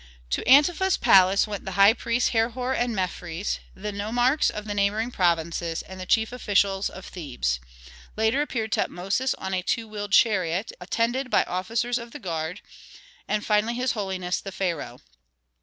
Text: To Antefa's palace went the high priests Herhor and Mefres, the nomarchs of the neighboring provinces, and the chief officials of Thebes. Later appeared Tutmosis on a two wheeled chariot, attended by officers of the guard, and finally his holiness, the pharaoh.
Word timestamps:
To 0.31 0.41
Antefa's 0.49 0.97
palace 0.97 1.45
went 1.45 1.63
the 1.63 1.73
high 1.77 1.93
priests 1.93 2.29
Herhor 2.29 2.73
and 2.73 2.95
Mefres, 2.95 3.59
the 3.75 3.91
nomarchs 3.91 4.49
of 4.49 4.65
the 4.65 4.73
neighboring 4.73 5.11
provinces, 5.11 5.83
and 5.83 5.99
the 5.99 6.07
chief 6.07 6.31
officials 6.31 6.89
of 6.89 7.05
Thebes. 7.05 7.59
Later 8.17 8.41
appeared 8.41 8.71
Tutmosis 8.71 9.35
on 9.35 9.53
a 9.53 9.61
two 9.61 9.87
wheeled 9.87 10.11
chariot, 10.13 10.71
attended 10.81 11.29
by 11.29 11.43
officers 11.43 11.99
of 11.99 12.13
the 12.13 12.19
guard, 12.19 12.61
and 13.27 13.45
finally 13.45 13.75
his 13.75 13.91
holiness, 13.91 14.41
the 14.41 14.51
pharaoh. 14.51 15.01